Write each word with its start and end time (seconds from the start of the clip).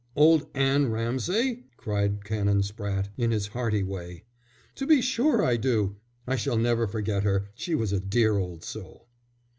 "Old 0.15 0.47
Anne 0.55 0.89
Ramsay?" 0.89 1.65
cried 1.77 2.25
Canon 2.25 2.61
Spratte, 2.63 3.09
in 3.17 3.29
his 3.29 3.45
hearty 3.45 3.83
way. 3.83 4.23
"To 4.73 4.87
be 4.87 4.99
sure 4.99 5.45
I 5.45 5.57
do! 5.57 5.97
I 6.25 6.37
shall 6.37 6.57
never 6.57 6.87
forget 6.87 7.21
her. 7.21 7.51
She 7.53 7.75
was 7.75 7.93
a 7.93 7.99
dear 7.99 8.39
old 8.39 8.63
soul." 8.63 9.07